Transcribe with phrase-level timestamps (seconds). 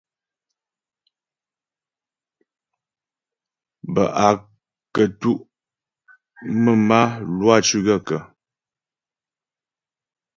[3.93, 4.27] Bə́ a
[4.93, 5.43] kətʉ'
[6.61, 7.01] mə̀m a,
[7.37, 8.21] Lwâ cʉ́ gaə̂kə́?